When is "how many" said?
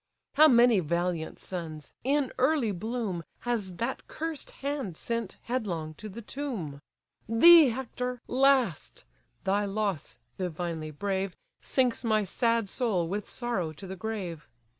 0.33-0.79